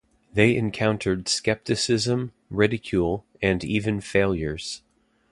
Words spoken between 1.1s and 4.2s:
skepticism, ridicule, and even